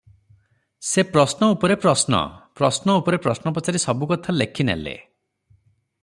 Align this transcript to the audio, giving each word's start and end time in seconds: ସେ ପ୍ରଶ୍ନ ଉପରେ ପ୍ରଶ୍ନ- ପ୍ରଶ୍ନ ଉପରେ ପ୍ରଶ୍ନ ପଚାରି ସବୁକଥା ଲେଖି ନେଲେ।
ସେ 0.91 1.03
ପ୍ରଶ୍ନ 1.09 1.49
ଉପରେ 1.55 1.75
ପ୍ରଶ୍ନ- 1.83 2.21
ପ୍ରଶ୍ନ 2.61 2.95
ଉପରେ 3.01 3.19
ପ୍ରଶ୍ନ 3.25 3.53
ପଚାରି 3.59 3.83
ସବୁକଥା 3.83 4.35
ଲେଖି 4.39 4.67
ନେଲେ। 4.71 4.97